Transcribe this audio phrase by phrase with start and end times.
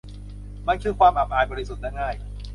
[0.67, 2.15] มันคือความอับอาย บริสุทธิ์และง่าย